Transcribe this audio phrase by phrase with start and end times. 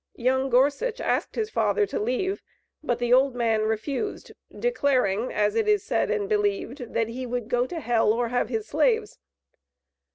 [0.15, 2.41] Young Gorsuch asked his father to leave,
[2.81, 7.47] but the old man refused, declaring, as it is said and believed, that he would
[7.47, 9.19] "go to hell, or have his slaves."